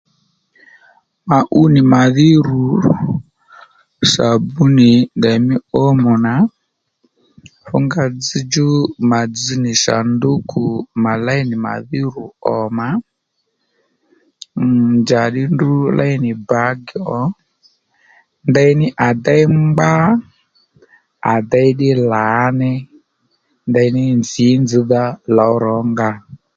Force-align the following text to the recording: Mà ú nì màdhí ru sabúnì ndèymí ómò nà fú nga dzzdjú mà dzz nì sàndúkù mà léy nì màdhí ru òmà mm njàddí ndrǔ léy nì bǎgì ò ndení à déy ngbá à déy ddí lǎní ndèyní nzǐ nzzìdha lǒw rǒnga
Mà 1.29 1.37
ú 1.59 1.61
nì 1.73 1.81
màdhí 1.93 2.29
ru 2.47 2.61
sabúnì 4.11 4.91
ndèymí 5.17 5.55
ómò 5.85 6.11
nà 6.25 6.33
fú 7.65 7.75
nga 7.85 8.03
dzzdjú 8.19 8.67
mà 9.09 9.19
dzz 9.33 9.47
nì 9.63 9.71
sàndúkù 9.83 10.63
mà 11.03 11.11
léy 11.25 11.41
nì 11.49 11.55
màdhí 11.65 11.99
ru 12.15 12.23
òmà 12.57 12.87
mm 14.59 14.91
njàddí 15.01 15.41
ndrǔ 15.53 15.73
léy 15.97 16.15
nì 16.23 16.31
bǎgì 16.49 16.97
ò 17.19 17.21
ndení 18.49 18.85
à 19.07 19.09
déy 19.25 19.43
ngbá 19.69 19.91
à 21.33 21.35
déy 21.51 21.69
ddí 21.73 21.89
lǎní 22.11 22.71
ndèyní 23.69 24.03
nzǐ 24.21 24.47
nzzìdha 24.61 25.03
lǒw 25.35 25.53
rǒnga 25.63 26.11